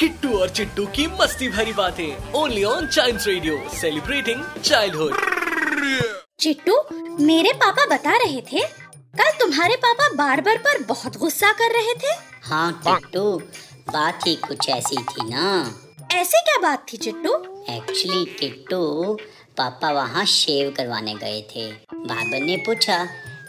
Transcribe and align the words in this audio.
किट्टू 0.00 0.38
और 0.38 0.48
चिट्टू 0.48 0.84
की 0.86 1.06
मस्ती 1.20 1.48
भरी 1.48 1.72
बातें। 1.72 2.32
Only 2.32 2.62
on 2.64 2.86
child 2.86 3.20
radio 3.26 3.56
celebrating 3.70 4.42
childhood 4.64 5.16
Chittu 6.40 6.74
मेरे 7.20 7.52
पापा 7.52 7.86
बता 7.86 8.16
रहे 8.16 8.40
थे 8.52 8.60
कल 9.14 9.30
तुम्हारे 9.40 9.76
पापा 9.76 10.08
बार्बर 10.16 10.58
पर 10.58 10.82
बहुत 10.84 11.16
गुस्सा 11.16 11.52
कर 11.52 11.72
रहे 11.72 11.94
थे। 11.94 12.14
हाँ 12.42 12.72
किट्टू 12.86 13.24
बात 13.92 14.26
ही 14.26 14.34
कुछ 14.48 14.68
ऐसी 14.68 14.96
थी 15.02 15.28
ना। 15.30 15.50
ऐसे 16.12 16.40
क्या 16.40 16.58
बात 16.62 16.86
थी 16.92 16.96
चिट्टू? 16.96 17.34
एक्चुअली 17.70 18.24
किट्टू 18.40 19.14
पापा 19.58 19.90
वहाँ 19.92 20.24
शेव 20.26 20.70
करवाने 20.76 21.14
गए 21.14 21.40
थे। 21.50 21.70
बाबर 21.94 22.40
ने 22.40 22.56
पूछा 22.66 23.06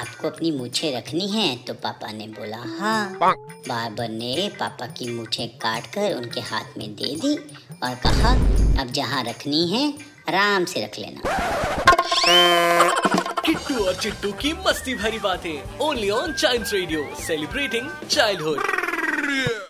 आपको 0.00 0.28
अपनी 0.28 0.50
मूछे 0.50 0.90
रखनी 0.96 1.28
है? 1.28 1.56
तो 1.56 1.74
पापा 1.74 2.10
ने 2.12 2.26
बोला 2.28 2.58
हाँ। 2.78 3.18
बाबर 3.22 4.08
ने 4.08 4.50
पापा 4.60 4.86
की 4.86 5.10
मूछे 5.14 5.46
काट 5.62 5.86
कर 5.86 6.14
उनके 6.14 6.40
हाथ 6.40 6.78
में 6.78 6.94
दे 6.94 7.14
दी 7.16 7.34
और 7.82 7.94
कहा, 8.06 8.32
अब 8.82 8.92
जहाँ 8.92 9.22
रखनी 9.24 9.66
है, 9.68 9.92
आराम 10.28 10.64
से 10.64 10.84
रख 10.84 10.98
लेना। 10.98 11.20
किट्टू 13.46 13.84
और 13.84 13.94
चिट्टू 13.94 14.32
की 14.32 14.52
मस्ती 14.66 14.94
भरी 14.94 15.18
बातें 15.18 15.78
only 15.80 16.10
on 16.10 16.32
child 16.32 16.68
radio 16.72 17.08
celebrating 17.26 17.90
childhood 18.08 19.68